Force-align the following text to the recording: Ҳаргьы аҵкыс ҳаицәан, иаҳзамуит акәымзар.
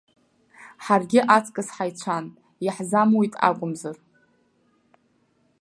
Ҳаргьы 0.83 1.19
аҵкыс 1.35 1.67
ҳаицәан, 1.75 2.25
иаҳзамуит 2.65 3.33
акәымзар. 3.47 3.97